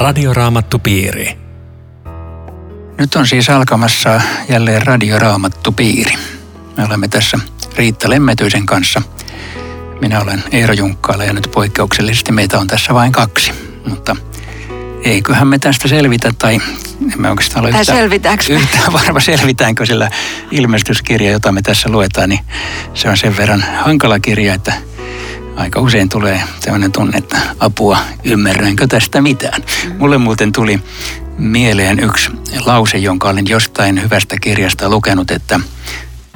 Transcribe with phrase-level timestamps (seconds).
[0.00, 1.38] Radioraamattupiiri.
[2.98, 6.12] Nyt on siis alkamassa jälleen Radioraamattupiiri.
[6.76, 7.38] Me olemme tässä
[7.76, 9.02] Riitta Lemmetyisen kanssa.
[10.00, 13.52] Minä olen Eero Junkkaala ja nyt poikkeuksellisesti meitä on tässä vain kaksi.
[13.86, 14.16] Mutta
[15.04, 16.60] eiköhän me tästä selvitä tai
[17.14, 20.10] emme oikeastaan ole yhtään, selvitäänkö yhtään varma selvitäänkö, sillä
[20.50, 22.40] ilmestyskirja, jota me tässä luetaan, niin
[22.94, 24.72] se on sen verran hankala kirja, että
[25.56, 29.64] aika usein tulee sellainen tunne, että apua, ymmärränkö tästä mitään.
[29.98, 30.80] Mulle muuten tuli
[31.38, 32.30] mieleen yksi
[32.66, 35.60] lause, jonka olin jostain hyvästä kirjasta lukenut, että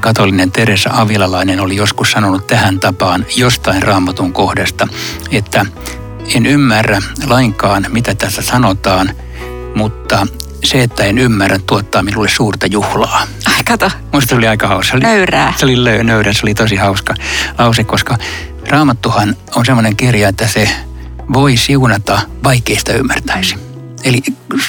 [0.00, 4.88] katolinen Teresa Avilalainen oli joskus sanonut tähän tapaan jostain raamatun kohdasta,
[5.30, 5.66] että
[6.34, 9.10] en ymmärrä lainkaan, mitä tässä sanotaan,
[9.74, 10.26] mutta
[10.64, 13.26] se, että en ymmärrä, tuottaa minulle suurta juhlaa.
[13.64, 13.90] Kato.
[14.12, 14.96] Musta se oli aika hauska.
[14.98, 15.52] Nöyrää.
[15.56, 17.14] Se oli lö, nöyrää, se oli tosi hauska
[17.58, 18.16] lause, koska
[18.68, 20.68] Raamattuhan on semmoinen kirja, että se
[21.32, 23.56] voi siunata vaikeista ymmärtäisi.
[24.04, 24.22] Eli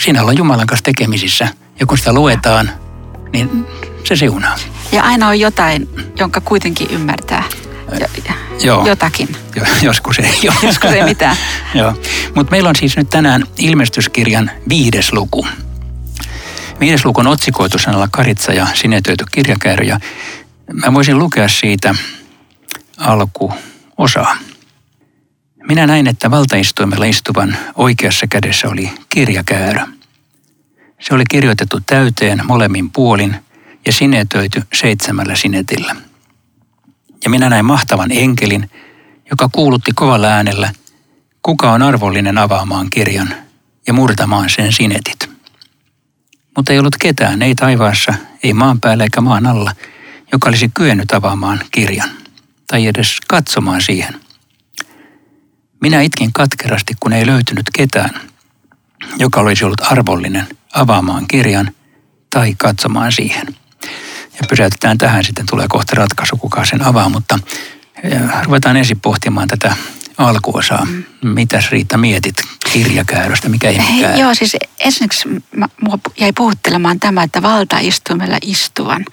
[0.03, 1.47] siinä ollaan Jumalan kanssa tekemisissä
[1.79, 2.71] ja kun sitä luetaan,
[3.33, 3.65] niin
[4.03, 4.55] se siunaa.
[4.91, 7.43] Ja aina on jotain, jonka kuitenkin ymmärtää.
[7.99, 8.07] Jo,
[8.63, 8.87] Joo.
[8.87, 9.35] Jotakin.
[9.55, 10.55] Jo, joskus ei ole.
[10.67, 11.37] joskus ei mitään.
[11.73, 11.93] Joo.
[12.35, 15.47] Mutta meillä on siis nyt tänään ilmestyskirjan viides luku.
[16.79, 19.83] Viides luku on otsikoitu sanalla Karitsa ja sinetöity kirjakäärö.
[19.83, 19.99] Ja
[20.73, 21.95] mä voisin lukea siitä
[22.97, 24.37] alkuosaa.
[25.67, 29.81] Minä näin, että valtaistuimella istuvan oikeassa kädessä oli kirjakäärö.
[31.01, 33.35] Se oli kirjoitettu täyteen molemmin puolin
[33.85, 35.95] ja sinetöity seitsemällä sinetillä.
[37.23, 38.71] Ja minä näin mahtavan enkelin,
[39.29, 40.71] joka kuulutti kovalla äänellä,
[41.41, 43.35] kuka on arvollinen avaamaan kirjan
[43.87, 45.24] ja murtamaan sen sinetit.
[46.55, 49.71] Mutta ei ollut ketään, ei taivaassa, ei maan päällä eikä maan alla,
[50.31, 52.09] joka olisi kyennyt avaamaan kirjan
[52.67, 54.15] tai edes katsomaan siihen.
[55.81, 58.21] Minä itkin katkerasti, kun ei löytynyt ketään,
[59.19, 61.71] joka olisi ollut arvollinen avaamaan kirjan
[62.29, 63.47] tai katsomaan siihen.
[64.41, 67.39] Ja pysäytetään tähän, sitten tulee kohta ratkaisu, kuka sen avaa, mutta
[68.43, 69.75] ruvetaan ensin pohtimaan tätä
[70.17, 70.85] alkuosaa.
[70.85, 71.03] Mm.
[71.23, 72.35] Mitäs Riitta mietit
[72.71, 74.17] kirjakääröstä, mikä ihmekäärö?
[74.17, 75.29] Joo, siis ensinnäksi
[75.81, 79.05] mua jäi puhuttelemaan tämä, että valtaistuimella istuvan.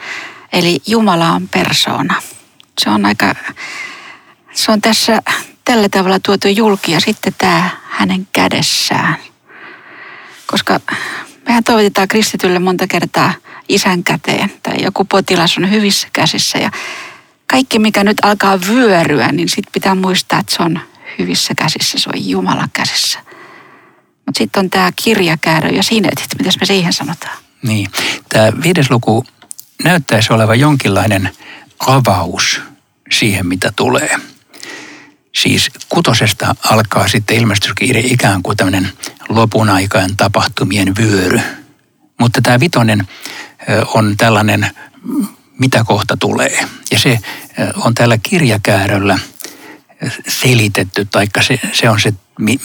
[0.53, 2.23] Eli Jumala on persoona.
[2.81, 3.35] Se on aika,
[4.53, 5.23] se on tässä
[5.65, 9.17] tällä tavalla tuotu julki ja sitten tämä hänen kädessään.
[10.47, 10.81] Koska
[11.47, 13.33] mehän toivotetaan kristitylle monta kertaa
[13.69, 16.71] isän käteen tai joku potilas on hyvissä käsissä ja
[17.47, 20.81] kaikki mikä nyt alkaa vyöryä, niin sitten pitää muistaa, että se on
[21.19, 23.19] hyvissä käsissä, se on Jumalan käsissä.
[24.27, 27.39] Mutta sitten on tämä kirjakäärö ja sinetit, mitäs me siihen sanotaan?
[27.63, 27.91] Niin,
[28.29, 29.27] tämä viides luku
[29.85, 31.31] näyttäisi olevan jonkinlainen
[31.87, 32.61] avaus
[33.11, 34.19] siihen, mitä tulee.
[35.35, 38.93] Siis kutosesta alkaa sitten ilmestyskirja ikään kuin tämmöinen
[39.29, 41.41] lopun aikain tapahtumien vyöry.
[42.21, 43.09] Mutta tämä vitonen
[43.95, 44.71] on tällainen,
[45.59, 46.67] mitä kohta tulee.
[46.91, 47.19] Ja se
[47.77, 49.19] on tällä kirjakääröllä
[50.29, 52.13] selitetty, taikka se, se on se,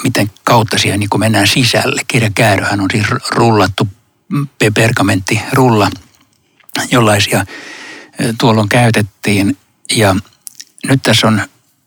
[0.03, 2.01] miten kautta siihen niin mennään sisälle.
[2.07, 3.87] Kirjakääröhän on siis rullattu
[4.73, 5.89] pergamentti, rulla,
[6.91, 7.45] jollaisia
[8.39, 9.57] tuolloin käytettiin.
[9.95, 10.15] Ja
[10.87, 11.41] nyt tässä on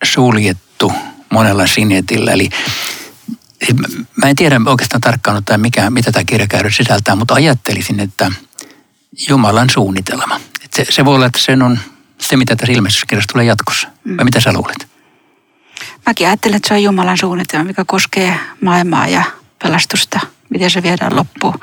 [0.04, 0.92] suljettu
[1.30, 2.48] monella sinetillä, eli
[4.22, 8.32] Mä en tiedä oikeastaan tarkkaan ottaen, mikä, mitä tämä kirjakäärö sisältää, mutta ajattelisin, että
[9.28, 10.40] Jumalan suunnitelma.
[10.64, 11.78] Että se, se voi olla, että sen on
[12.20, 13.88] se, mitä tässä ilmestyskirjassa tulee jatkossa.
[14.04, 14.16] Mm.
[14.16, 14.89] Vai mitä sä luulet?
[16.06, 19.22] Mäkin ajattelen, että se on Jumalan suunnitelma, mikä koskee maailmaa ja
[19.62, 21.60] pelastusta, miten se viedään loppuun.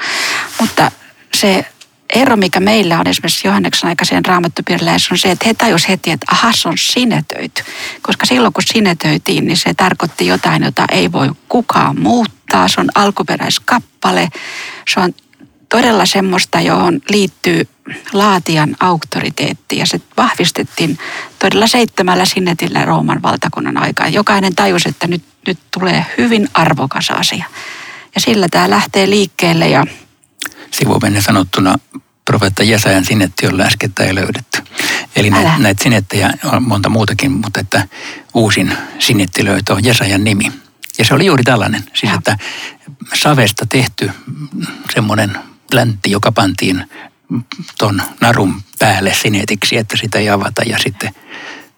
[0.60, 0.92] Mutta
[1.34, 1.66] se
[2.10, 6.26] ero, mikä meillä on esimerkiksi Johanneksen aikaiseen raamattupiiriläisessä on se, että he tajus heti, että
[6.32, 7.64] aha, se on sinetöity.
[8.02, 12.68] Koska silloin kun sinetöitiin, niin se tarkoitti jotain, jota ei voi kukaan muuttaa.
[12.68, 14.30] Se on alkuperäiskappale.
[14.94, 15.14] Se on
[15.70, 17.68] todella semmoista, johon liittyy
[18.14, 20.98] laatian auktoriteetti ja se vahvistettiin
[21.40, 24.14] todella seitsemällä sinetillä Rooman valtakunnan aikaan.
[24.14, 27.46] Jokainen tajusi, että nyt, nyt tulee hyvin arvokas asia.
[28.16, 29.86] Ja sillä tämä lähtee liikkeelle ja
[30.72, 31.76] sivumennen sanottuna
[32.26, 34.64] profeetta Jesajan sinetti on äskettäin löydetty.
[35.16, 37.88] Eli näitä, näitä sinettejä on monta muutakin, mutta että
[38.34, 40.52] uusin sinettilöytö on Jesajan nimi.
[40.98, 42.14] Ja se oli juuri tällainen, siis ja.
[42.14, 42.38] että
[43.14, 44.12] savesta tehty
[44.94, 45.38] semmoinen
[45.72, 46.86] pläntti, joka pantiin
[47.78, 51.12] ton narun päälle sinetiksi, että sitä ei avata ja sitten,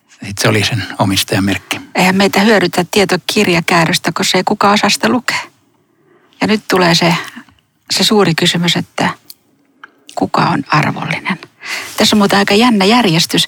[0.10, 1.82] sitten se oli sen omistajan merkki.
[1.96, 5.42] Eihän meitä hyödytä tietokirjakääröstä, koska se ei kukaan osaa sitä lukea.
[6.42, 7.14] Ja nyt tulee se,
[7.92, 9.10] se suuri kysymys, että
[10.16, 11.40] kuka on arvollinen.
[11.98, 13.48] Tässä on muuten aika jännä järjestys.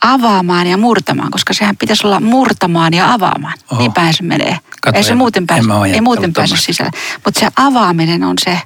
[0.00, 3.58] avaamaan ja murtamaan, koska sehän pitäisi olla murtamaan ja avaamaan.
[3.70, 3.80] Oho.
[3.80, 4.58] Niin päin se menee.
[4.80, 5.64] Kato, ei se en, muuten pääse,
[5.94, 6.90] ei muuten pääse sisälle.
[7.24, 8.60] Mutta se avaaminen on se,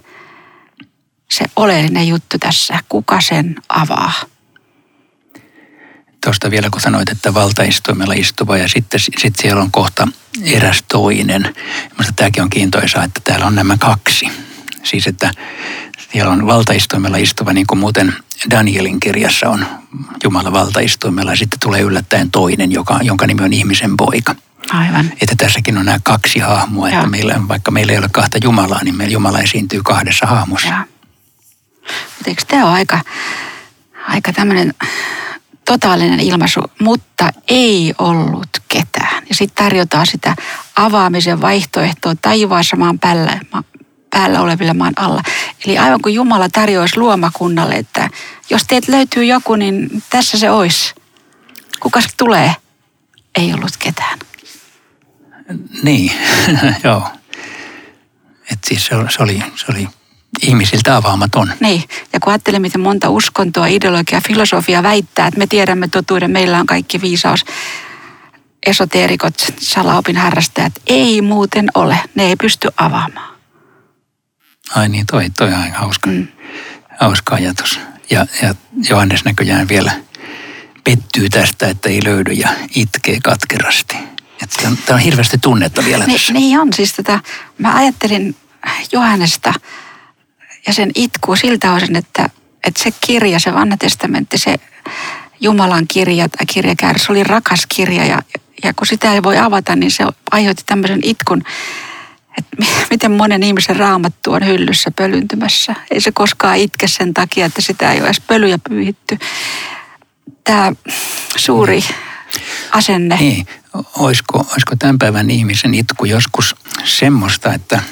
[1.32, 2.78] se oleellinen juttu tässä.
[2.88, 4.12] Kuka sen avaa?
[6.24, 10.08] Tuosta vielä kun sanoit, että valtaistuimella istuva ja sitten sit siellä on kohta
[10.44, 11.54] eräs toinen.
[11.90, 14.28] Minusta tämäkin on kiintoisaa, että täällä on nämä kaksi.
[14.82, 15.30] Siis että
[16.12, 18.12] siellä on valtaistuimella istuva, niin kuin muuten
[18.50, 19.66] Danielin kirjassa on
[20.24, 24.34] Jumala valtaistuimella ja sitten tulee yllättäen toinen, joka, jonka nimi on ihmisen poika.
[24.70, 25.12] Aivan.
[25.20, 28.96] Että tässäkin on nämä kaksi hahmoa, että meillä, vaikka meillä ei ole kahta Jumalaa, niin
[28.96, 30.68] meillä Jumala esiintyy kahdessa hahmossa.
[30.68, 30.84] Joo.
[31.88, 33.00] Mutta eikö tämä ole aika,
[34.08, 34.74] aika tämmöinen
[35.64, 39.22] totaalinen ilmaisu, mutta ei ollut ketään.
[39.28, 40.36] Ja sitten tarjotaan sitä
[40.76, 43.40] avaamisen vaihtoehtoa taivaassa maan päällä,
[44.10, 45.22] päällä oleville maan alla.
[45.66, 48.10] Eli aivan kuin Jumala tarjoaisi luomakunnalle, että
[48.50, 50.94] jos teet löytyy joku, niin tässä se olisi.
[51.80, 52.54] Kuka se tulee?
[53.34, 54.18] Ei ollut ketään.
[55.82, 56.12] Niin,
[56.84, 57.08] joo.
[58.52, 59.88] Että siis se, oli, se oli
[60.42, 61.52] ihmisiltä avaamaton.
[61.60, 66.58] Niin, ja kun ajattelee, miten monta uskontoa, ideologia, filosofia väittää, että me tiedämme totuuden, meillä
[66.60, 67.44] on kaikki viisaus,
[68.66, 71.98] esoteerikot, salaopin harrastajat, ei muuten ole.
[72.14, 73.32] Ne ei pysty avaamaan.
[74.76, 76.26] Ai niin, toi, toi on aika hauska, Mm.
[77.00, 77.80] hauska ajatus.
[78.10, 78.54] Ja, ja
[78.90, 79.92] Johannes näköjään vielä
[80.84, 83.96] pettyy tästä, että ei löydy ja itkee katkerasti.
[84.62, 86.32] Tämä on, hirveästi tunnetta vielä Niin, tässä.
[86.32, 87.20] niin on, siis tota,
[87.58, 88.36] mä ajattelin
[88.92, 89.54] Johannesta
[90.66, 92.28] ja sen itkuu siltä osin, että,
[92.66, 94.54] että se kirja, se vanha testamentti, se
[95.40, 98.22] Jumalan kirja tai kirjakäärä, se oli rakas kirja ja,
[98.64, 101.42] ja kun sitä ei voi avata, niin se aiheutti tämmöisen itkun,
[102.38, 105.74] että mi- miten monen ihmisen raamattu on hyllyssä pölyntymässä.
[105.90, 109.18] Ei se koskaan itke sen takia, että sitä ei ole edes pölyjä pyyhitty.
[110.44, 110.72] Tämä
[111.36, 111.84] suuri
[112.72, 113.16] asenne.
[113.16, 113.46] Niin,
[113.98, 117.82] olisiko, olisiko tämän päivän ihmisen itku joskus semmoista, että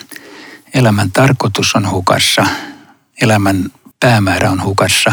[0.75, 2.47] elämän tarkoitus on hukassa,
[3.21, 3.65] elämän
[4.01, 5.13] päämäärä on hukassa.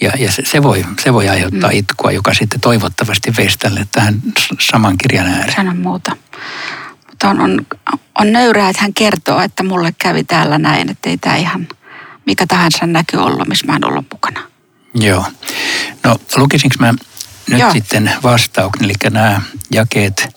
[0.00, 1.76] Ja, ja se, se, voi, se voi aiheuttaa mm.
[1.76, 4.22] itkua, joka sitten toivottavasti veisi tälle tähän
[4.60, 5.56] saman kirjan ääreen.
[5.56, 6.16] sano muuta.
[7.06, 7.66] Mutta on, on,
[8.18, 11.68] on nöyrää, että hän kertoo, että mulle kävi täällä näin, että ei tämä ihan
[12.28, 14.40] mikä tahansa näky ollut, missä mä en ollut mukana.
[14.94, 15.24] Joo.
[16.04, 16.94] No lukisinko mä
[17.50, 17.60] nyt.
[17.60, 17.72] Joo.
[17.72, 20.36] sitten vastauksen, eli nämä jakeet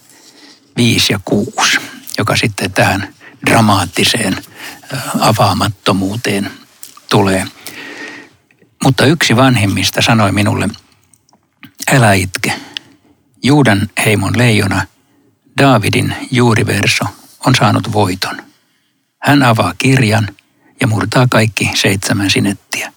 [0.78, 1.80] 5 ja 6,
[2.18, 3.14] joka sitten tähän
[3.50, 4.38] dramaattiseen
[5.20, 6.52] avaamattomuuteen
[7.10, 7.48] tulee.
[8.84, 10.70] Mutta yksi vanhemmista sanoi minulle,
[11.92, 12.54] älä itke.
[13.44, 14.86] Juudan heimon leijona,
[15.58, 17.06] Daavidin juuriverso,
[17.46, 18.38] on saanut voiton.
[19.22, 20.28] Hän avaa kirjan
[20.82, 22.94] ja murtaa kaikki seitsemän sinettiä.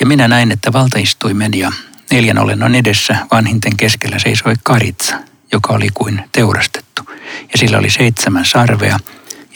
[0.00, 1.72] Ja minä näin, että valtaistuimen ja
[2.10, 5.16] neljän olennon edessä vanhinten keskellä seisoi karitsa,
[5.52, 7.09] joka oli kuin teurastettu.
[7.52, 8.98] Ja sillä oli seitsemän sarvea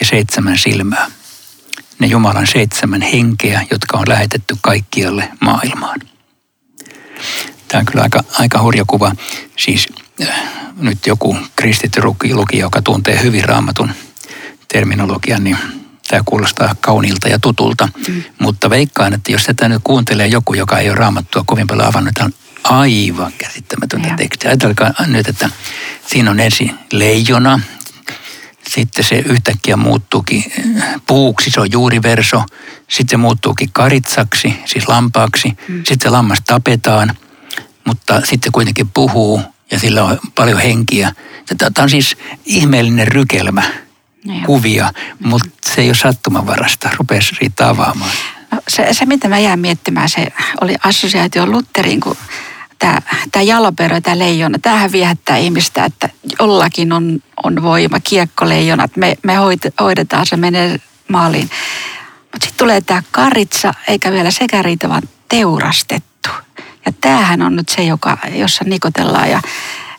[0.00, 1.10] ja seitsemän silmää.
[1.98, 6.00] Ne Jumalan seitsemän henkeä, jotka on lähetetty kaikkialle maailmaan.
[7.68, 9.12] Tämä on kyllä aika, aika hurja kuva.
[9.56, 9.86] Siis
[10.22, 10.40] äh,
[10.76, 13.92] nyt joku kristitty luki- lukija, joka tuntee hyvin raamatun
[14.68, 15.58] terminologian, niin
[16.08, 17.88] tämä kuulostaa kauniilta ja tutulta.
[18.08, 18.22] Mm.
[18.38, 22.18] Mutta veikkaan, että jos tätä nyt kuuntelee joku, joka ei ole raamattua kovin paljon avannut,
[22.64, 24.16] aivan käsittämätöntä Joo.
[24.16, 24.50] tekstiä.
[24.50, 25.50] Ajatelkaa nyt, että
[26.06, 27.60] siinä on ensin leijona,
[28.68, 30.44] sitten se yhtäkkiä muuttuukin
[30.82, 32.42] äh, puuksi, se on juuriverso.
[32.88, 35.48] Sitten se muuttuukin karitsaksi, siis lampaaksi.
[35.68, 35.82] Mm.
[35.88, 37.14] Sitten lammas tapetaan,
[37.84, 41.12] mutta sitten kuitenkin puhuu ja sillä on paljon henkiä.
[41.58, 43.62] Tämä on siis ihmeellinen rykelmä
[44.24, 44.44] Niin.
[44.44, 44.92] kuvia,
[45.24, 46.90] mutta se ei ole sattumanvarasta.
[46.96, 48.10] Rupesi riittää avaamaan.
[48.50, 50.28] No, se, se, mitä mä jään miettimään, se
[50.60, 52.16] oli assosiaatio Lutteriin, kun
[52.84, 56.08] tämä, tämä jalopero, tämä leijona, tämähän viehättää ihmistä, että
[56.40, 61.50] jollakin on, on voima, kiekkoleijonat, me, me hoit- hoidetaan, se menee maaliin.
[62.20, 66.30] Mutta sitten tulee tämä karitsa, eikä vielä sekä riitä, vaan teurastettu.
[66.86, 69.30] Ja tämähän on nyt se, joka, jossa nikotellaan.
[69.30, 69.40] Ja,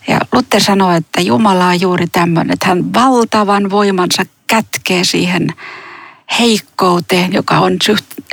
[0.07, 5.47] ja Luther sanoo, että Jumala on juuri tämmöinen, että hän valtavan voimansa kätkee siihen
[6.39, 7.77] heikkouteen, joka on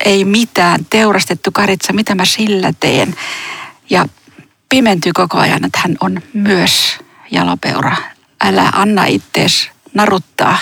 [0.04, 3.14] ei mitään, teurastettu karitsa, mitä mä sillä teen.
[3.90, 4.06] Ja
[4.72, 6.98] pimentyy koko ajan, että hän on myös
[7.30, 7.96] jalopeura.
[8.44, 10.58] Älä anna ittees naruttaa,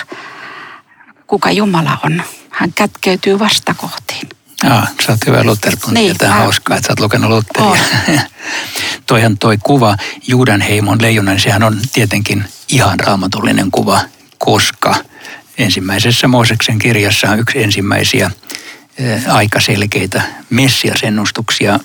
[1.27, 2.23] kuka Jumala on.
[2.49, 4.29] Hän kätkeytyy vastakohtiin.
[4.69, 7.29] Ah, sä oot hyvä luther Niin, niin, Tämä on mä- hauskaa, että sä oot lukenut
[7.29, 7.83] Lutheria.
[9.07, 13.99] Toihan toi kuva Juudan heimon leijona, niin sehän on tietenkin ihan raamatullinen kuva,
[14.37, 14.95] koska
[15.57, 18.31] ensimmäisessä Mooseksen kirjassa on yksi ensimmäisiä
[18.97, 21.79] eh, aika selkeitä messiasennustuksia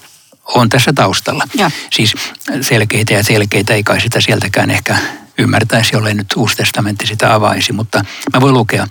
[0.55, 1.49] on tässä taustalla.
[1.55, 1.71] Ja.
[1.93, 2.15] Siis
[2.61, 4.97] selkeitä ja selkeitä, ei kai sitä sieltäkään ehkä
[5.39, 8.87] ymmärtäisi, jollei nyt Uusi testamentti sitä avaisi, mutta mä voin lukea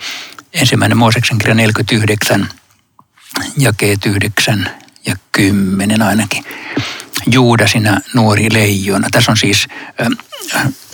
[0.53, 2.49] ensimmäinen Mooseksen kirja 49,
[3.57, 4.69] jakeet 9
[5.05, 6.45] ja 10 ainakin.
[7.31, 9.07] Juuda, sinä nuori leijona.
[9.11, 9.67] Tässä on siis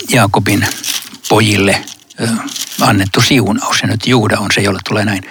[0.09, 0.67] Jaakobin
[1.29, 1.83] pojille
[2.81, 3.81] annettu siunaus.
[3.81, 5.23] Ja nyt Juuda on se, jolle tulee näin.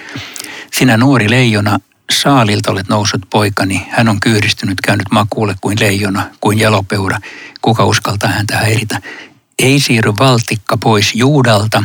[0.73, 1.79] Sinä nuori leijona,
[2.11, 3.87] saalilta olet noussut poikani.
[3.89, 7.19] Hän on kyyristynyt, käynyt makuulle kuin leijona, kuin jalopeura.
[7.61, 9.01] Kuka uskaltaa häntä häiritä?
[9.59, 11.83] Ei siirry valtikka pois Juudalta,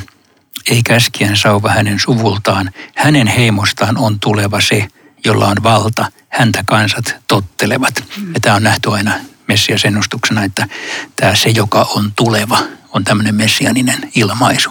[0.71, 2.71] ei käskien sauva hänen suvultaan.
[2.97, 4.88] Hänen heimostaan on tuleva se,
[5.25, 6.12] jolla on valta.
[6.28, 8.04] Häntä kansat tottelevat.
[8.35, 9.12] Ja tämä on nähty aina
[9.49, 10.68] Messias ennustuksena, että
[11.16, 12.59] tämä se, joka on tuleva,
[12.92, 14.71] on tämmöinen messianinen ilmaisu.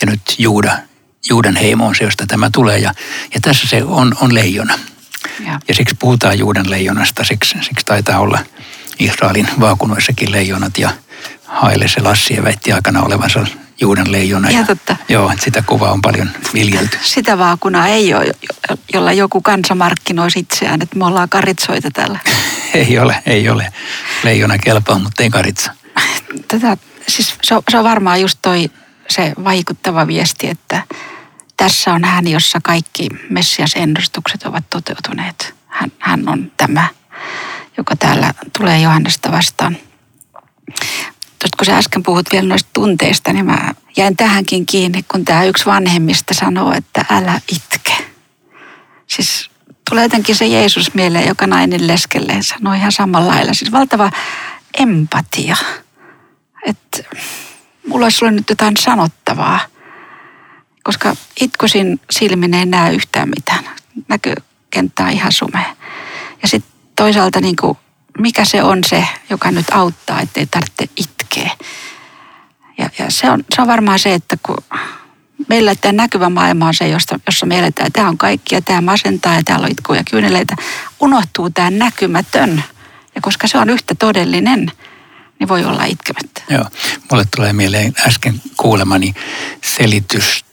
[0.00, 0.78] Ja nyt Juuda,
[1.28, 2.78] Juudan heimo on se, josta tämä tulee.
[2.78, 2.94] Ja,
[3.34, 4.78] ja tässä se on, on leijona.
[5.46, 5.60] Ja.
[5.68, 8.38] Ja siksi puhutaan Juudan leijonasta, siksi, siksi taitaa olla
[8.98, 10.90] Israelin vaakunoissakin leijonat ja
[11.44, 13.46] Haile Selassie väitti aikana olevansa
[13.80, 14.48] Juudan leijona.
[14.48, 14.96] Ihan totta.
[15.08, 16.98] Joo, että sitä kuvaa on paljon viljelty.
[17.02, 22.18] Sitä vaakunaa ei ole, jo- jolla joku kansa markkinoisi itseään, että me ollaan karitsoita täällä.
[22.74, 23.72] Ei ole, ei ole.
[24.24, 25.74] Leijona kelpaa, mutta ei karitsa.
[26.48, 26.76] Tätä,
[27.08, 28.70] siis se, on, se on varmaan just toi
[29.10, 30.82] se vaikuttava viesti, että
[31.56, 35.54] tässä on hän, jossa kaikki Messias-ennustukset ovat toteutuneet.
[35.66, 36.88] Hän, hän on tämä,
[37.76, 39.76] joka täällä tulee Johannesta vastaan.
[41.38, 45.44] Tuosta kun sä äsken puhut vielä noista tunteista, niin mä jäin tähänkin kiinni, kun tämä
[45.44, 47.92] yksi vanhemmista sanoo, että älä itke.
[49.06, 49.50] Siis
[49.90, 53.54] tulee jotenkin se Jeesus mieleen, joka nainen leskelleen sanoi ihan samalla lailla.
[53.54, 54.10] Siis valtava
[54.78, 55.56] empatia.
[56.66, 56.98] Että
[57.90, 59.60] mulla olisi sulle nyt jotain sanottavaa,
[60.82, 63.64] koska itkusin silmin ei näe yhtään mitään.
[64.08, 65.76] Näkökenttä on ihan sumea.
[66.42, 67.78] Ja sitten toisaalta niin kuin,
[68.18, 71.50] mikä se on se, joka nyt auttaa, ettei tarvitse itkeä.
[72.78, 74.56] Ja, ja se, on, se on varmaan se, että kun
[75.48, 78.62] meillä tämä näkyvä maailma on se, josta, jossa me eletään, että tämä on kaikki ja
[78.62, 80.56] tämä masentaa ja täällä on itkuja ja kyyneleitä,
[81.00, 82.64] unohtuu tämä näkymätön.
[83.14, 84.72] Ja koska se on yhtä todellinen,
[85.40, 86.42] niin voi olla itkemättä.
[86.50, 86.64] Joo.
[87.10, 89.14] Mulle tulee mieleen äsken kuulemani
[89.64, 90.44] selitys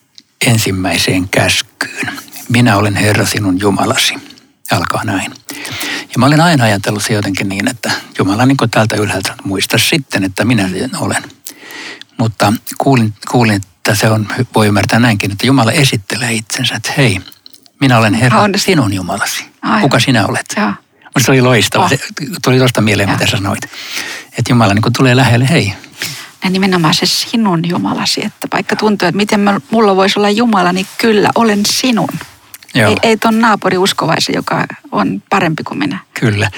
[0.46, 2.12] ensimmäiseen käskyyn.
[2.50, 4.14] Minä olen Herra sinun Jumalasi.
[4.72, 5.32] Alkaa näin.
[5.84, 9.78] Ja mä olen aina ajatellut se jotenkin niin, että Jumala niin kuin täältä ylhäältä muista
[9.78, 11.24] sitten, että minä sen olen.
[12.18, 17.22] Mutta kuulin, kuulin, että se on, voi ymmärtää näinkin, että Jumala esittelee itsensä, että hei,
[17.80, 19.46] minä olen Herra sinun Jumalasi.
[19.62, 19.82] Aivan.
[19.82, 20.46] Kuka sinä olet?
[20.58, 20.74] Joo.
[21.18, 21.84] Mutta se oli loistava.
[21.84, 21.90] Oh.
[21.90, 22.00] Se
[22.44, 23.28] tuli tuosta mieleen, mitä Joo.
[23.28, 23.64] sä sanoit.
[24.38, 25.74] Että Jumala niin tulee lähelle, hei,
[26.44, 30.74] Ja nimenomaan se sinun Jumalasi, että vaikka tuntuu, että miten mä, mulla voisi olla Jumala,
[30.74, 32.10] niin kyllä olen sinun.
[32.74, 32.90] Joo.
[32.90, 36.00] Ei, ei ton naapuri uskovaisen, joka on parempi kuin minä.
[36.20, 36.52] Kyllä.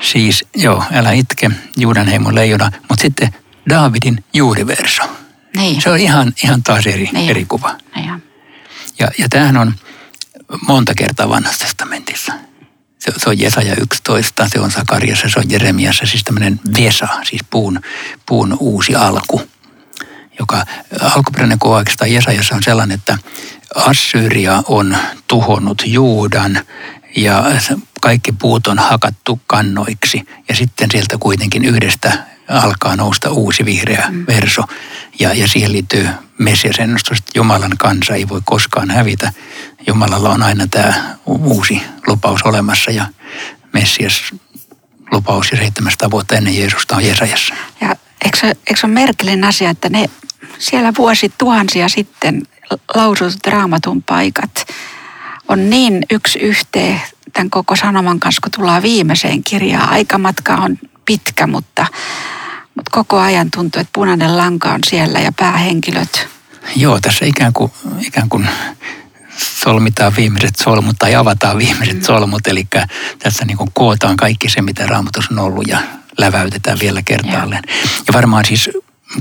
[0.00, 3.28] Siis, joo, älä itke, Juudan heimon leijona, mutta sitten
[3.70, 5.02] Daavidin juuriverso.
[5.56, 5.82] Niin.
[5.82, 7.30] Se on ihan, ihan taas eri, Niin.
[7.30, 7.76] eri kuva.
[7.96, 8.22] Niin.
[8.98, 9.74] Ja, ja tämähän on
[10.66, 12.32] monta kertaa vanhassa testamentissa.
[12.98, 17.44] Se, se on Jesaja 11, se on Sakariassa, se on Jeremiassa, siis tämmöinen Vesa, siis
[17.50, 17.80] puun,
[18.26, 19.42] puun uusi alku.
[20.38, 20.64] Joka
[21.00, 23.18] alkuperäinen kuva oikeastaan Jesajassa on sellainen, että
[23.74, 26.60] Assyria on tuhonnut Juudan
[27.16, 27.44] ja
[28.00, 30.26] kaikki puut on hakattu kannoiksi.
[30.48, 32.12] Ja sitten sieltä kuitenkin yhdestä
[32.48, 34.62] alkaa nousta uusi vihreä verso.
[35.18, 39.32] Ja, ja siihen liittyy Messias-ennustus, että Jumalan kansa ei voi koskaan hävitä.
[39.86, 43.06] Jumalalla on aina tämä uusi lupaus olemassa ja
[43.72, 44.22] Messias
[45.12, 47.54] lupaus ja 700 vuotta ennen Jeesusta on Jesajassa.
[47.80, 50.10] Ja eikö eikö ole merkillinen asia, että ne
[50.58, 52.42] siellä vuosi tuhansia sitten
[52.94, 54.66] lausutut raamatun paikat
[55.48, 57.00] on niin yksi yhteen
[57.32, 59.88] tämän koko sanoman kanssa, kun tullaan viimeiseen kirjaan.
[59.88, 61.86] Aikamatka on pitkä, mutta,
[62.74, 66.28] mutta koko ajan tuntuu, että punainen lanka on siellä ja päähenkilöt.
[66.76, 68.48] Joo, tässä ikään kuin, ikään kuin
[69.38, 72.46] solmitaan viimeiset solmut tai avataan viimeiset solmut.
[72.46, 72.66] Eli
[73.18, 75.78] tässä niin kuin kootaan kaikki se, mitä raamatus on ollut ja
[76.18, 77.62] läväytetään vielä kertaalleen.
[78.06, 78.70] Ja varmaan siis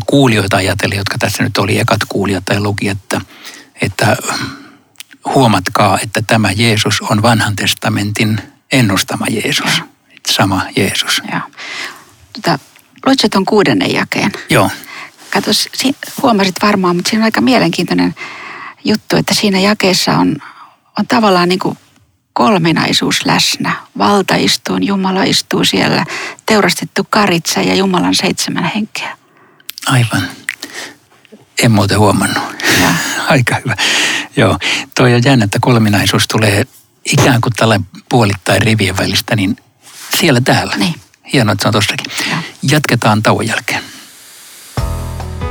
[0.06, 3.22] kuulijoita ajatellen, jotka tässä nyt oli ekat kuulijat tai luki, että,
[3.82, 4.18] että
[5.26, 9.82] huomatkaa, että tämä Jeesus on vanhan testamentin ennustama Jeesus.
[10.10, 11.22] Että Sama Jeesus.
[12.34, 12.60] Tota,
[13.06, 14.32] luitko tuon kuudennen jakeen?
[14.50, 14.70] Joo,
[15.30, 18.16] Kato, si- huomasit varmaan, mutta siinä on aika mielenkiintoinen
[18.88, 20.36] juttu, että siinä jakeessa on,
[21.00, 21.78] on tavallaan niin kuin
[22.34, 23.76] kolminaisuus läsnä.
[23.98, 26.06] Valta istuu, Jumala istuu siellä,
[26.46, 29.18] teurastettu karitsa ja Jumalan seitsemän henkeä.
[29.88, 30.28] aivan.
[31.64, 32.44] En muuten huomannut.
[32.82, 32.92] Joo.
[33.30, 33.76] Aika hyvä.
[34.36, 34.58] Joo,
[34.96, 36.64] toi on jännä, että kolminaisuus tulee
[37.06, 37.80] ikään kuin tällä
[38.10, 39.58] puolittain rivien välistä, niin
[40.20, 40.78] siellä täällä.
[40.78, 40.96] Niin.
[41.34, 42.12] Hienoa, että se on tossakin.
[42.30, 42.40] Joo.
[42.72, 43.84] Jatketaan tauon jälkeen.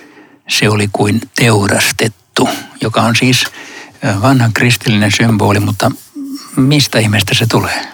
[0.50, 2.50] Se oli kuin teurastettu,
[2.82, 3.46] joka on siis
[4.22, 5.92] vanhan kristillinen symboli, mutta
[6.56, 7.88] mistä ihmeestä se tulee?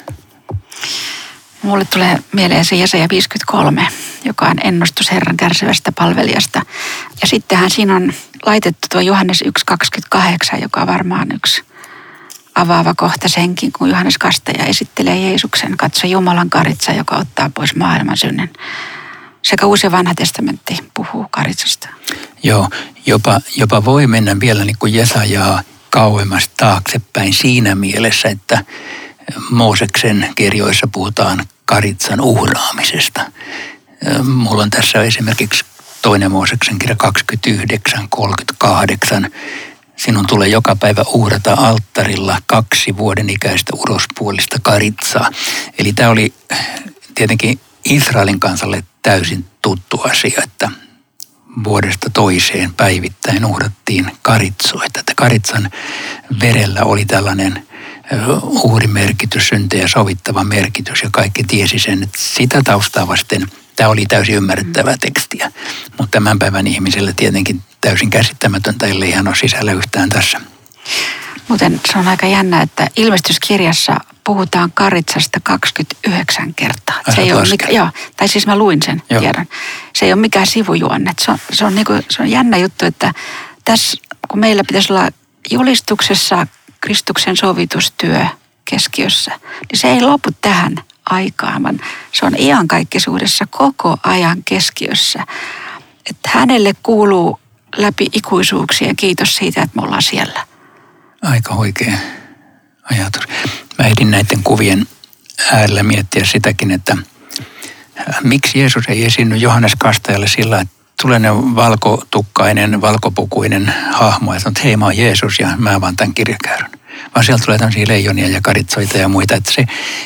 [1.62, 3.88] Mulle tulee mieleen se Jesaja 53,
[4.25, 6.62] joka on ennustus Herran kärsivästä palvelijasta.
[7.22, 8.13] Ja sittenhän siinä on
[8.46, 9.44] laitettu tuo Johannes
[10.15, 11.66] 1.28, joka on varmaan yksi
[12.58, 15.78] avaava kohta senkin, kun Johannes Kastaja esittelee Jeesuksen.
[15.78, 18.50] Katso Jumalan karitsa, joka ottaa pois maailman synnen.
[19.42, 21.90] Sekä uusi vanha testamentti puhuu karitsasta.
[22.44, 22.70] Joo,
[23.06, 28.66] jopa, jopa voi mennä vielä niin kuin Jesajaa kauemmas taaksepäin siinä mielessä, että
[29.50, 33.32] Mooseksen kirjoissa puhutaan karitsan uhraamisesta.
[34.24, 35.66] Mulla on tässä esimerkiksi
[36.02, 39.32] toinen Mooseksen kirja 29, 38.
[39.98, 45.32] Sinun tulee joka päivä uhrata alttarilla kaksi vuoden ikäistä urospuolista karitsaa.
[45.80, 46.34] Eli tämä oli
[47.16, 50.72] tietenkin Israelin kansalle täysin tuttu asia, että
[51.63, 55.00] vuodesta toiseen päivittäin uhrattiin karitsoita.
[55.00, 55.72] Että karitsan
[56.42, 57.68] verellä oli tällainen
[58.42, 64.36] uhrimerkitys, syntejä sovittava merkitys ja kaikki tiesi sen, että sitä taustaa vasten tämä oli täysin
[64.36, 65.51] ymmärrettävää tekstiä.
[65.98, 70.41] Mutta tämän päivän ihmisille tietenkin täysin käsittämätöntä, ellei ihan ole sisällä yhtään tässä.
[71.48, 77.02] Muuten se on aika jännä, että ilmestyskirjassa puhutaan karitsasta 29 kertaa.
[77.15, 79.21] Se ei ole mikä, joo, tai siis mä luin sen joo.
[79.21, 79.45] tiedon.
[79.95, 81.13] Se ei ole mikään sivujuonne.
[81.21, 83.13] Se on, se, on niinku, se on jännä juttu, että
[83.65, 83.97] tässä
[84.28, 85.10] kun meillä pitäisi olla
[85.52, 86.47] julistuksessa
[86.82, 88.25] Kristuksen sovitustyö
[88.65, 89.32] keskiössä,
[89.71, 90.75] niin se ei lopu tähän
[91.10, 91.80] aikaan, vaan
[92.12, 95.24] se on iankaikkisuudessa koko ajan keskiössä.
[96.10, 97.39] Että hänelle kuuluu
[97.78, 100.46] läpi ikuisuuksia kiitos siitä, että me ollaan siellä.
[101.22, 101.98] Aika oikein
[102.91, 103.24] ajatus.
[103.80, 104.88] Mä ehdin näiden kuvien
[105.52, 106.98] äärellä miettiä sitäkin, että
[108.24, 114.78] miksi Jeesus ei esiinny Johannes Kastajalle sillä, että tulee ne valkotukkainen, valkopukuinen hahmo että hei
[114.78, 116.77] mä oon Jeesus ja mä vaan tämän kirjakäärön.
[117.15, 119.36] Vaan sieltä tulee tämmöisiä leijonia ja karitsoita ja muita.
[119.36, 119.65] Että se,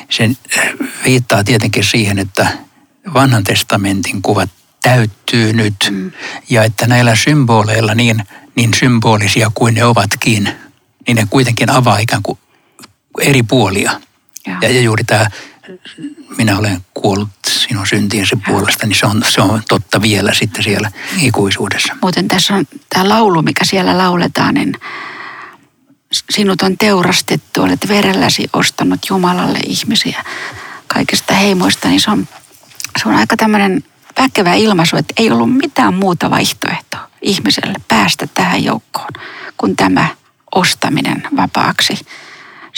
[0.10, 0.36] se
[1.06, 2.48] viittaa tietenkin siihen, että
[3.14, 4.50] vanhan testamentin kuvat
[4.82, 5.76] täyttyy nyt.
[5.90, 6.12] Mm.
[6.50, 8.24] Ja että näillä symboleilla niin,
[8.56, 10.50] niin symbolisia kuin ne ovatkin,
[11.08, 12.40] niin ne kuitenkin avaa ikään kuin
[13.22, 14.02] eri puolia.
[14.48, 15.28] Ja, ja juuri tämä
[16.38, 20.92] minä olen kuollut sinun syntiesi puolesta, niin se on, se on totta vielä sitten siellä
[21.22, 21.96] ikuisuudessa.
[22.02, 24.74] Muuten tässä on tämä laulu, mikä siellä lauletaan, niin
[26.12, 30.24] sinut on teurastettu, olet verelläsi ostanut Jumalalle ihmisiä
[30.88, 32.28] kaikista heimoista, niin se on,
[33.04, 33.84] se on aika tämmöinen
[34.20, 39.10] väkevä ilmaisu, että ei ollut mitään muuta vaihtoehtoa ihmiselle päästä tähän joukkoon
[39.58, 40.08] kuin tämä
[40.56, 42.06] ostaminen vapaaksi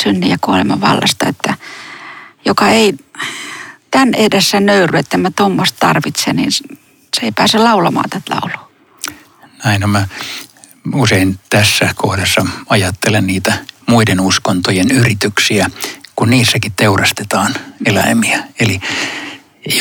[0.04, 1.54] synnin ja kuoleman vallasta, että
[2.46, 2.94] joka ei
[3.92, 8.72] tämän edessä nöyry, että mä tuommoista tarvitsen, niin se ei pääse laulamaan tätä laulua.
[9.66, 9.90] Näin on.
[9.90, 10.08] Mä
[10.94, 13.54] usein tässä kohdassa ajattelen niitä
[13.88, 15.70] muiden uskontojen yrityksiä,
[16.16, 18.44] kun niissäkin teurastetaan eläimiä.
[18.60, 18.80] Eli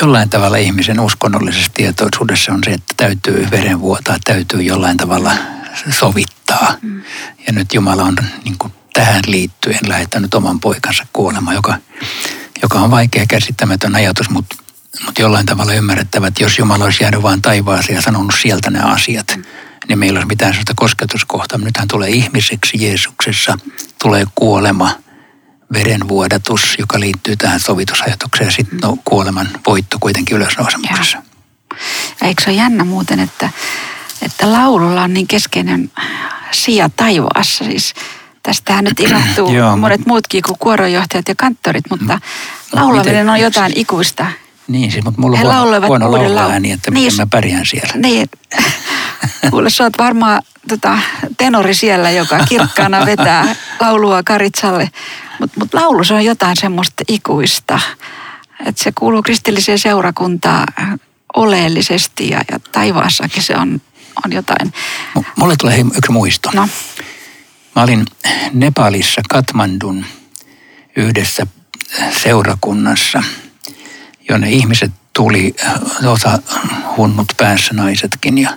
[0.01, 5.33] jollain tavalla ihmisen uskonnollisessa tietoisuudessa on se, että täytyy verenvuotaa, täytyy jollain tavalla
[5.91, 6.77] sovittaa.
[6.83, 7.03] Mm.
[7.47, 11.75] Ja nyt Jumala on niin kuin tähän liittyen lähettänyt oman poikansa kuolemaan, joka,
[12.63, 14.57] joka on vaikea käsittämätön ajatus, mutta,
[15.05, 18.93] mutta jollain tavalla ymmärrettävä, että jos Jumala olisi jäänyt vain taivaaseen ja sanonut sieltä nämä
[18.93, 19.43] asiat, mm.
[19.89, 21.59] Niin meillä olisi mitään sellaista kosketuskohtaa.
[21.59, 23.59] Nyt hän tulee ihmiseksi Jeesuksessa,
[24.03, 24.91] tulee kuolema,
[25.73, 31.23] verenvuodatus, joka liittyy tähän sovitusajatukseen ja sitten no, kuoleman voitto kuitenkin ylösnousemuksessa.
[32.23, 33.51] Eikö se ole jännä muuten, että,
[34.23, 35.91] että laululla on niin keskeinen
[36.53, 37.65] sija taivaassa.
[37.65, 37.95] Siis
[38.43, 42.21] Tästähän nyt ilahtuu Joo, monet muutkin kuin kuoronjohtajat ja kanttorit, mutta
[42.73, 44.27] laulaminen on jotain ikuista.
[44.69, 47.95] Niin, siis, mutta mulla on huono, huono laulaa ääni, että niin, miten mä pärjään siellä.
[47.97, 48.29] Niin,
[49.51, 50.99] kuule sä oot varmaan tota,
[51.39, 54.91] tenori siellä, joka kirkkaana vetää laulua Karitsalle.
[55.41, 57.81] Mutta mut laulu se on jotain semmoista ikuista.
[58.67, 60.67] Että se kuuluu kristilliseen seurakuntaan
[61.37, 63.81] oleellisesti ja, ja taivaassakin se on
[64.25, 64.73] on jotain.
[65.19, 66.51] M- mulle tulee yksi muisto.
[66.55, 66.69] No,
[67.77, 68.07] Mä olin
[68.53, 70.05] Nepalissa Katmandun
[70.97, 71.47] yhdessä
[72.23, 73.23] seurakunnassa,
[74.29, 75.55] jonne ihmiset tuli,
[76.07, 76.39] osa
[76.97, 78.51] hunnut päässä naisetkin, ja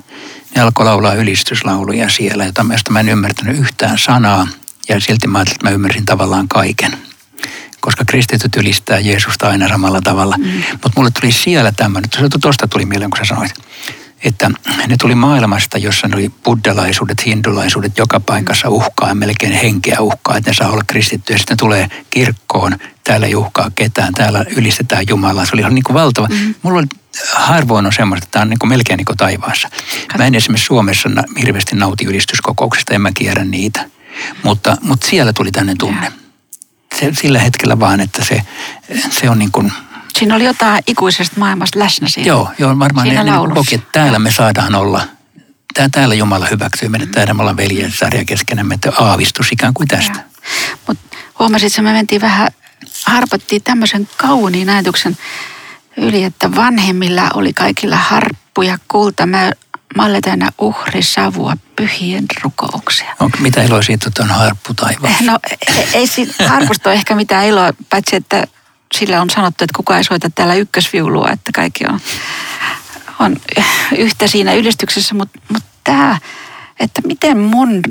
[0.56, 4.48] ne alkoi laulaa ylistyslauluja siellä, jota mä en ymmärtänyt yhtään sanaa,
[4.90, 6.98] ja silti mä ajattelin, että mä ymmärsin tavallaan kaiken.
[7.82, 10.38] Koska kristityt ylistää Jeesusta aina samalla tavalla.
[10.38, 10.52] Mm.
[10.72, 12.10] Mutta mulle tuli siellä tämmöinen,
[12.42, 13.54] tuosta tuli mieleen, kun sä sanoit,
[14.26, 14.52] että
[14.88, 20.38] ne tuli maailmasta, jossa ne oli buddhalaisuudet, hindulaisuudet joka paikassa uhkaa ja melkein henkeä uhkaa,
[20.38, 21.38] että ne saa olla kristittyjä.
[21.38, 25.46] Sitten ne tulee kirkkoon, täällä ei uhkaa ketään, täällä ylistetään Jumalaa.
[25.46, 26.28] Se oli ihan niin kuin valtava.
[26.28, 26.56] Mm-hmm.
[26.62, 26.88] Mulla oli
[27.34, 29.70] harvoin on semmoista, että tämä on niin kuin melkein niin kuin taivaassa.
[30.18, 31.10] Mä en esimerkiksi Suomessa
[31.42, 33.90] hirveästi nauti ylistyskokouksista, en mä kierrä niitä.
[34.44, 36.12] Mutta, mutta siellä tuli tänne tunne.
[37.00, 38.42] Se, sillä hetkellä vaan, että se,
[39.10, 39.72] se on niin kuin
[40.20, 42.28] Siinä oli jotain ikuisesta maailmasta läsnä siinä.
[42.28, 43.56] Joo, joo varmaan siinä ne, ne laulussa.
[43.56, 45.02] koki, että täällä me saadaan olla.
[45.74, 50.24] Tää, täällä Jumala hyväksyy meidät, täällä me ollaan veljensarja keskenämme, että aavistus ikään kuin tästä.
[50.88, 52.48] Mutta huomasit, että me mentiin vähän,
[53.06, 55.18] harpattiin tämmöisen kauniin ajatuksen
[55.98, 59.24] yli, että vanhemmilla oli kaikilla harppuja, kulta,
[59.96, 63.16] malle täynnä uhrisavua, pyhien rukouksia.
[63.20, 65.24] Onko, mitä iloa siitä, että on harppu taivaassa?
[65.24, 68.48] No ei, ei siitä harpusta ole ehkä mitään iloa, paitsi että
[68.96, 72.00] sillä on sanottu, että kukaan ei soita täällä ykkösviulua, että kaikki on,
[73.20, 73.38] on
[73.98, 76.20] yhtä siinä ylistyksessä, mutta mut tämä,
[76.80, 77.82] että miten mun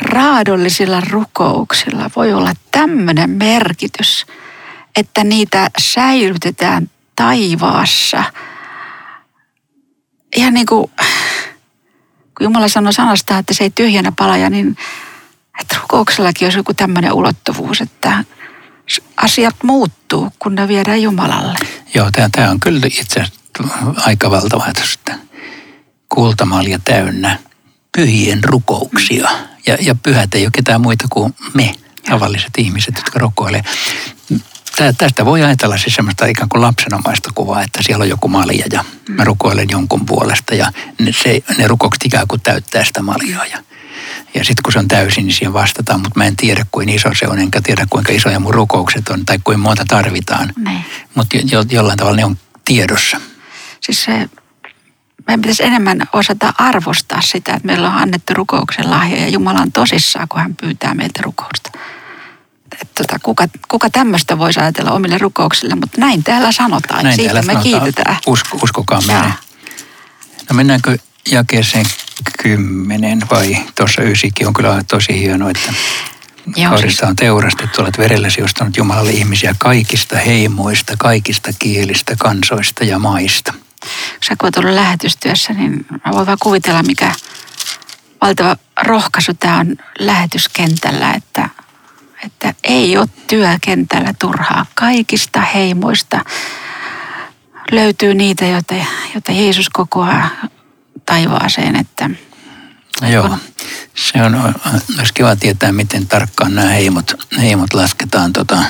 [0.00, 4.26] raadollisilla rukouksilla voi olla tämmöinen merkitys,
[4.96, 8.24] että niitä säilytetään taivaassa.
[10.36, 10.90] Ihan niin kuin,
[12.38, 14.76] kun Jumala sanoi sanasta, että se ei tyhjänä palaja, niin
[15.60, 18.24] että rukouksellakin olisi joku tämmöinen ulottuvuus, että
[19.16, 21.58] asiat muuttuu, kun ne viedään Jumalalle.
[21.94, 23.40] Joo, tämä on kyllä itse asiassa
[24.06, 25.18] aika valtava ajatus, että
[26.08, 27.38] kultamalja täynnä
[27.96, 29.30] pyhien rukouksia.
[29.66, 31.74] Ja, ja pyhät ei ole ketään muita kuin me,
[32.10, 33.62] tavalliset ihmiset, jotka rukoilee.
[34.98, 38.84] Tästä voi ajatella siis semmoista ikään kuin lapsenomaista kuvaa, että siellä on joku malja ja
[39.08, 43.46] mä rukoilen jonkun puolesta ja ne, se, ne rukoukset ikään kuin täyttää sitä maljaa.
[43.46, 43.58] Ja,
[44.34, 47.08] ja sitten kun se on täysin, niin siihen vastataan, mutta mä en tiedä kuin iso
[47.14, 50.52] se on, enkä tiedä kuinka isoja mun rukoukset on tai kuinka monta tarvitaan.
[50.56, 50.84] Niin.
[51.14, 53.20] Mutta jo, jollain tavalla ne on tiedossa.
[53.80, 54.28] Siis se,
[55.26, 59.72] meidän pitäisi enemmän osata arvostaa sitä, että meillä on annettu rukouksen lahja ja Jumala on
[59.72, 61.70] tosissaan, kun hän pyytää meiltä rukousta.
[62.94, 67.42] tota, kuka, kuka tämmöistä voisi ajatella omille rukouksille, mutta näin täällä sanotaan näin siitä me
[67.42, 67.62] sanotaan.
[67.62, 68.16] kiitetään.
[68.26, 69.34] Usko, uskokaa meidän.
[70.50, 70.98] No mennäänkö
[71.30, 71.86] jakeeseen
[72.42, 75.72] kymmenen vai tuossa ysikin on kyllä tosi hienoa, että
[76.68, 83.54] Kaarissa on teurastettu, olet verelläsi ostanut Jumalalle ihmisiä kaikista heimoista, kaikista kielistä, kansoista ja maista.
[84.28, 87.12] Sä kun olet ollut lähetystyössä, niin mä voin vaan kuvitella, mikä
[88.20, 91.48] valtava rohkaisu tämä on lähetyskentällä, että,
[92.24, 94.66] että ei ole työkentällä turhaa.
[94.74, 96.24] Kaikista heimoista
[97.70, 98.74] löytyy niitä, joita,
[99.14, 100.28] joita Jeesus kokoaa
[101.06, 102.10] taivaaseen, että
[103.12, 103.38] Joo,
[103.94, 104.54] se on
[104.96, 108.32] myös kiva tietää, miten tarkkaan nämä heimot, heimot lasketaan.
[108.32, 108.64] Tota,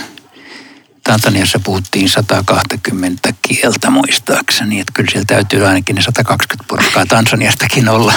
[1.04, 8.14] Tansaniassa puhuttiin 120 kieltä muistaakseni, että kyllä siellä täytyy ainakin ne 120 porukkaa Tansaniastakin olla.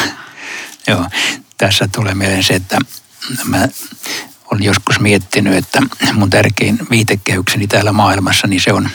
[0.87, 1.05] Joo,
[1.57, 2.77] tässä tulee mieleen se, että
[3.43, 3.67] mä
[4.51, 5.81] olen joskus miettinyt, että
[6.13, 8.89] mun tärkein viitekehykseni täällä maailmassa, niin se on,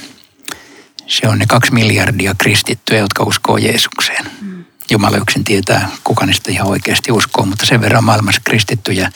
[1.06, 4.30] se on ne kaksi miljardia kristittyä, jotka uskoo Jeesukseen.
[4.40, 4.51] Mm.
[4.90, 9.12] Jumala yksin tietää, kuka niistä ihan oikeasti uskoo, mutta sen verran maailmassa kristittyjä.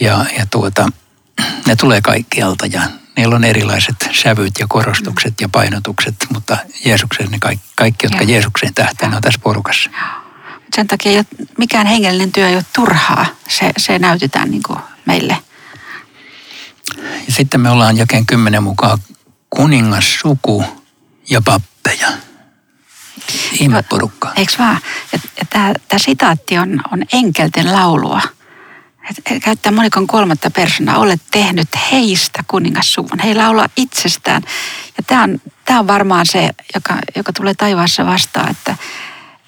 [0.00, 0.88] Ja, ja tuota,
[1.66, 2.82] ne tulee kaikkialta ja
[3.16, 8.30] niillä on erilaiset sävyt ja korostukset ja painotukset, mutta Jeesukseen ne kaikki, kaikki jotka ja.
[8.30, 9.90] Jeesukseen tähtää, ne on tässä porukassa.
[10.76, 11.26] Sen takia ei ole,
[11.58, 13.26] mikään hengellinen työ ei ole turhaa.
[13.48, 15.36] Se, se näytetään niin kuin meille.
[16.96, 18.98] Ja sitten me ollaan jakeen kymmenen mukaan
[19.50, 20.64] kuningas, suku
[21.30, 22.08] ja pappeja.
[23.60, 24.32] Ihmeporukka.
[24.36, 24.80] Eikö vaan?
[25.50, 28.20] Tämä sitaatti on, on enkelten laulua.
[29.10, 33.18] Et käyttää monikon kolmatta persoonaa, olet tehnyt heistä kuningassuvun.
[33.24, 34.42] He laulaa itsestään.
[34.96, 35.40] Ja tämä on,
[35.78, 38.76] on varmaan se, joka, joka tulee taivaassa vastaan, että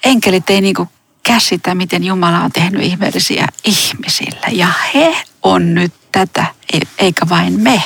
[0.03, 0.87] enkelit ei niinku
[1.23, 4.47] käsitä, miten Jumala on tehnyt ihmeellisiä ihmisille.
[4.51, 7.83] Ja he on nyt tätä, e, eikä vain me.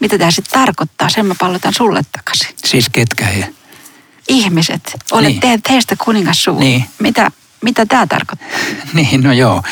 [0.00, 1.08] Mitä tämä sitten tarkoittaa?
[1.08, 2.56] Sen mä pallotan sulle takaisin.
[2.64, 3.54] Siis ketkä he?
[4.30, 4.96] Ihmiset.
[5.12, 5.40] Olet niin.
[5.40, 6.60] tehnyt heistä kuningassuvun.
[6.60, 6.84] Niin.
[6.98, 8.48] Mitä, mitä tämä tarkoittaa?
[8.94, 9.62] niin, no joo.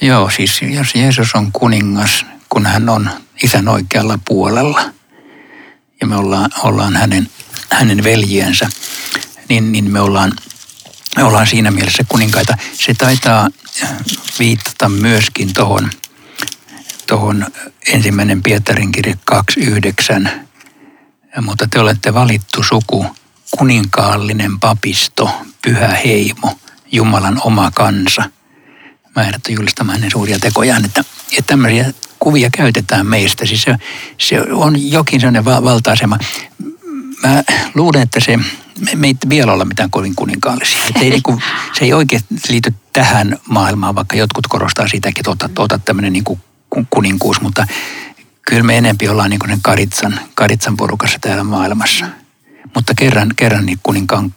[0.00, 3.10] Joo, siis jos Jeesus on kuningas, kun hän on
[3.42, 4.82] isän oikealla puolella
[6.00, 7.30] ja me ollaan, ollaan hänen,
[7.70, 8.68] hänen veljiensä,
[9.48, 10.32] niin, niin me ollaan
[11.16, 12.56] me ollaan siinä mielessä kuninkaita.
[12.72, 13.48] Se taitaa
[14.38, 15.90] viittata myöskin tuohon
[17.06, 17.46] tohon
[17.86, 20.46] ensimmäinen Pietarin kirja 29.
[21.40, 23.06] Mutta te olette valittu suku,
[23.58, 25.30] kuninkaallinen papisto,
[25.62, 26.58] pyhä heimo,
[26.92, 28.22] Jumalan oma kansa.
[29.16, 33.46] Määrätty julistamaan hänen suuria tekojaan, että, että tämmöisiä kuvia käytetään meistä.
[33.46, 33.76] Siis se,
[34.18, 36.18] se on jokin sellainen valta-asema.
[37.22, 37.42] Mä
[37.74, 38.38] luulen, että se,
[38.94, 40.78] me ei vielä olla mitään kovin kuninkaallisia.
[40.88, 41.42] Että ei, niin kuin,
[41.78, 46.24] se ei oikein liity tähän maailmaan, vaikka jotkut korostaa sitäkin, että otat, otat tämmöinen niin
[46.90, 47.66] kuninkuus, mutta
[48.46, 52.06] kyllä me enempi ollaan niin kuin karitsan, karitsan porukassa täällä maailmassa.
[52.74, 54.34] Mutta kerran, kerran niin kuninkaan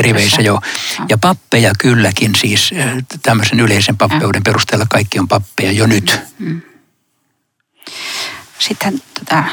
[0.00, 0.60] riveissä jo.
[1.08, 2.70] Ja pappeja kylläkin siis
[3.22, 6.20] tämmöisen yleisen pappeuden perusteella kaikki on pappeja jo nyt.
[6.38, 6.60] Mm.
[8.58, 9.44] Sitten tota,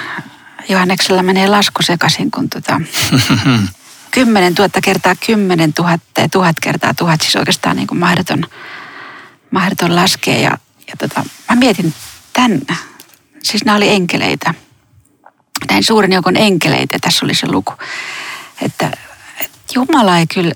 [0.69, 2.81] Johanneksella menee lasku sekaisin, kun tota,
[4.11, 8.43] 10 000 kertaa 10 000 ja tuhat kertaa tuhat, siis oikeastaan niin kuin mahdoton,
[9.51, 10.39] mahdoton laskea.
[10.39, 11.93] Ja, ja tota, mä mietin
[12.33, 12.61] tämän,
[13.43, 14.53] siis nämä oli enkeleitä.
[15.69, 17.73] Näin suuren joukon enkeleitä, tässä oli se luku.
[18.61, 18.91] Että,
[19.39, 20.53] että Jumala ei kyllä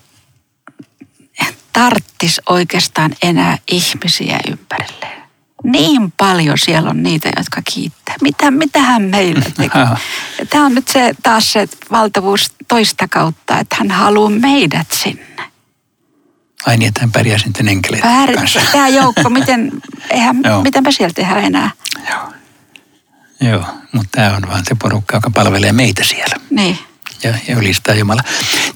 [1.73, 5.19] tarttis oikeastaan enää ihmisiä ympärilleen
[5.63, 8.15] niin paljon siellä on niitä, jotka kiittää.
[8.21, 9.87] Mitä, mitähän meillä tekee?
[10.49, 15.51] Tämä on nyt se, taas se valtavuus toista kautta, että hän haluaa meidät sinne.
[16.65, 18.59] Ai niin, että hän pärjää sitten enkeleiden Pär, kanssa.
[18.71, 19.71] Tämä joukko, miten,
[20.09, 21.71] eihän, miten me siellä tehdään enää?
[22.09, 22.33] Joo,
[23.41, 26.35] Joo mutta tämä on vaan se porukka, joka palvelee meitä siellä.
[26.49, 26.79] Niin.
[27.23, 28.21] Ja, ja ylistää Jumala.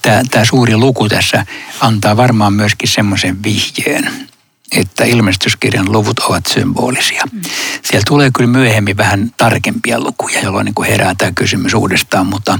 [0.01, 1.45] Tämä, tämä suuri luku tässä
[1.79, 4.29] antaa varmaan myöskin semmoisen vihjeen,
[4.71, 7.23] että ilmestyskirjan luvut ovat symbolisia.
[7.31, 7.41] Mm.
[7.83, 12.59] Siellä tulee kyllä myöhemmin vähän tarkempia lukuja, jolloin niin kuin herää tämä kysymys uudestaan, mutta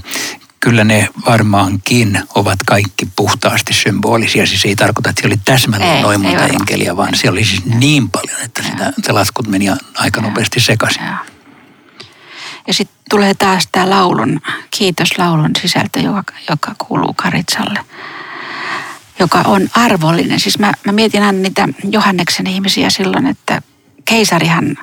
[0.59, 4.45] kyllä ne varmaankin ovat kaikki puhtaasti symbolisia.
[4.47, 8.09] Siis ei tarkoita, että siellä oli täsmälleen noin monta enkeliä, vaan siellä oli siis niin
[8.09, 11.03] paljon, että sitä, se laskut meni aika nopeasti sekaisin.
[11.03, 11.17] Ja,
[12.67, 14.41] ja sitten tulee taas tämä laulun,
[14.77, 17.79] kiitoslaulun sisältö, joka, joka kuuluu Karitsalle
[19.19, 20.39] joka on arvollinen.
[20.39, 23.61] Siis mä, mä mietin aina niitä Johanneksen ihmisiä silloin, että
[24.05, 24.77] keisarihan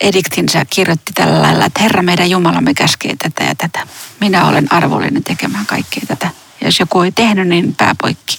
[0.00, 3.86] ediktinsä kirjoitti tällä lailla, että Herra meidän Jumalamme käskee tätä ja tätä.
[4.20, 6.30] Minä olen arvollinen tekemään kaikkea tätä.
[6.60, 8.38] Ja jos joku ei tehnyt, niin pääpoikki.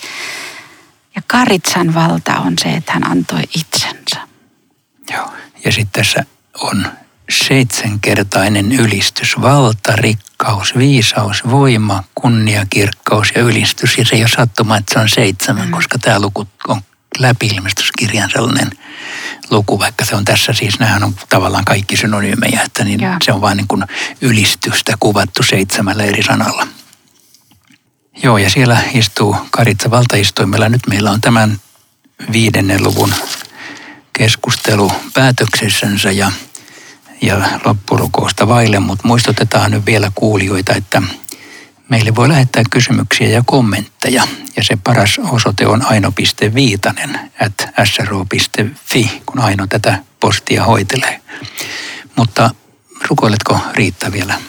[1.16, 4.28] Ja Karitsan valta on se, että hän antoi itsensä.
[5.12, 5.34] Joo,
[5.66, 6.26] ja sitten tässä
[6.62, 6.88] on
[7.30, 13.98] seitsemänkertainen ylistys, valta, rikkaus, viisaus, voima, kunnia, kirkkaus ja ylistys.
[13.98, 15.72] Ja se ei ole sattuma, että se on seitsemän, mm.
[15.72, 16.82] koska tämä luku on
[17.20, 18.72] läpi ilmestyskirjan sellainen
[19.50, 23.42] luku, vaikka se on tässä siis, nämähän on tavallaan kaikki synonyymejä, että niin se on
[23.42, 23.84] vain niin kuin
[24.22, 26.68] ylistystä kuvattu seitsemällä eri sanalla.
[28.24, 30.70] Joo, ja siellä istuu Karitsa valtaistuimella.
[30.70, 31.60] Nyt meillä on tämän
[32.32, 33.14] viidennen luvun
[34.14, 36.32] keskustelu päätöksessänsä ja
[37.22, 41.02] ja loppurukousta vaille, mutta muistutetaan nyt vielä kuulijoita, että
[41.90, 44.28] meille voi lähettää kysymyksiä ja kommentteja.
[44.58, 51.22] Ja se paras osoite on aino.viitanen at sro.fi, kun Aino tätä postia hoitelee.
[52.16, 52.50] Mutta
[53.10, 54.42] rukoiletko Riitta vielä?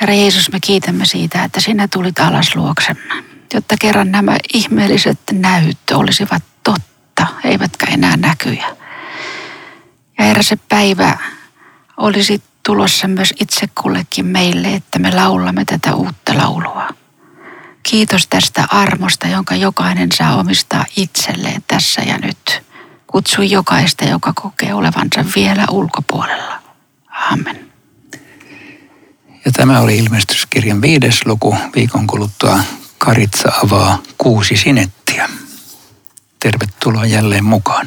[0.00, 5.78] Herra Jeesus, me kiitämme siitä, että sinä tulit alas luoksemme, jotta kerran nämä ihmeelliset näyt
[5.92, 8.76] olisivat totta, eivätkä enää näkyjä.
[10.20, 11.18] Ja Herra, se päivä
[11.96, 16.88] olisi tulossa myös itse kullekin meille, että me laulamme tätä uutta laulua.
[17.82, 22.62] Kiitos tästä armosta, jonka jokainen saa omistaa itselleen tässä ja nyt.
[23.06, 26.62] Kutsu jokaista, joka kokee olevansa vielä ulkopuolella.
[27.30, 27.70] Amen.
[29.44, 31.56] Ja tämä oli ilmestyskirjan viides luku.
[31.76, 32.58] Viikon kuluttua
[32.98, 35.28] Karitsa avaa kuusi sinettiä.
[36.38, 37.86] Tervetuloa jälleen mukaan.